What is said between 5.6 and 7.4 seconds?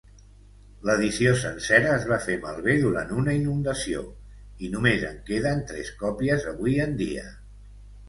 tres copies avui en dia.